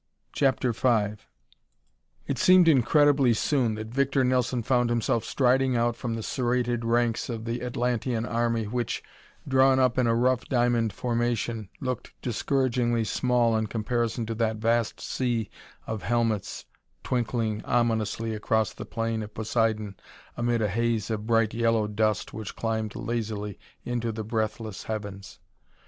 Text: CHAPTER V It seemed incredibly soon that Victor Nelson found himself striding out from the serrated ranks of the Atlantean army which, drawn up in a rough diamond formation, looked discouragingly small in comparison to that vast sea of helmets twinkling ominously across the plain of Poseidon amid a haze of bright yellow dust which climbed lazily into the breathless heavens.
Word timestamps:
CHAPTER 0.33 0.71
V 0.73 1.21
It 2.25 2.39
seemed 2.39 2.67
incredibly 2.67 3.35
soon 3.35 3.75
that 3.75 3.93
Victor 3.93 4.23
Nelson 4.23 4.63
found 4.63 4.89
himself 4.89 5.23
striding 5.23 5.75
out 5.77 5.95
from 5.95 6.15
the 6.15 6.23
serrated 6.23 6.83
ranks 6.83 7.29
of 7.29 7.45
the 7.45 7.61
Atlantean 7.61 8.25
army 8.25 8.63
which, 8.65 9.03
drawn 9.47 9.77
up 9.79 9.99
in 9.99 10.07
a 10.07 10.15
rough 10.15 10.45
diamond 10.45 10.91
formation, 10.91 11.69
looked 11.79 12.19
discouragingly 12.23 13.03
small 13.03 13.55
in 13.55 13.67
comparison 13.67 14.25
to 14.25 14.33
that 14.33 14.55
vast 14.55 14.99
sea 14.99 15.51
of 15.85 16.01
helmets 16.01 16.65
twinkling 17.03 17.63
ominously 17.63 18.33
across 18.33 18.73
the 18.73 18.85
plain 18.85 19.21
of 19.21 19.35
Poseidon 19.35 19.93
amid 20.35 20.63
a 20.63 20.67
haze 20.67 21.11
of 21.11 21.27
bright 21.27 21.53
yellow 21.53 21.85
dust 21.85 22.33
which 22.33 22.55
climbed 22.55 22.95
lazily 22.95 23.59
into 23.85 24.11
the 24.11 24.23
breathless 24.23 24.85
heavens. 24.85 25.37